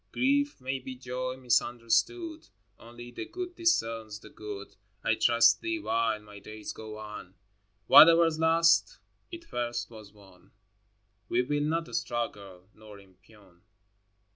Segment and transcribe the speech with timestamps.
[0.11, 2.47] Grief may be joy misunderstood:
[2.79, 4.75] Only the Good discerns the good.
[5.03, 7.27] I trust Thee while my days go on.
[7.27, 7.37] XXII.
[7.85, 8.97] Whatever's lost,
[9.31, 10.53] it first was won:
[11.29, 13.61] We will not struggle nor impugn.